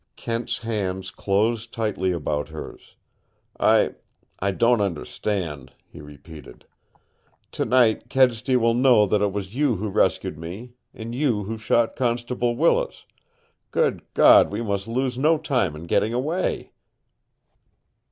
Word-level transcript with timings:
Kent's 0.15 0.57
hands 0.61 1.11
closed 1.11 1.71
tighter 1.71 2.15
about 2.15 2.47
hers. 2.47 2.95
"I 3.59 3.93
I 4.39 4.49
don't 4.49 4.81
understand," 4.81 5.73
he 5.87 6.01
repeated. 6.01 6.65
"Tonight 7.51 8.09
Kedsty 8.09 8.55
will 8.55 8.73
know 8.73 9.05
that 9.05 9.21
it 9.21 9.31
was 9.31 9.55
you 9.55 9.75
who 9.75 9.89
rescued 9.89 10.39
me 10.39 10.71
and 10.91 11.13
you 11.13 11.43
who 11.43 11.55
shot 11.55 11.95
Constable 11.95 12.55
Willis. 12.55 13.05
Good 13.69 14.01
God, 14.15 14.49
we 14.49 14.63
must 14.63 14.87
lose 14.87 15.19
no 15.19 15.37
time 15.37 15.75
in 15.75 15.83
getting 15.83 16.15
away!" 16.15 16.71